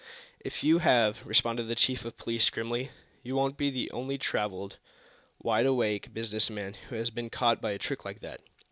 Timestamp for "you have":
0.63-1.23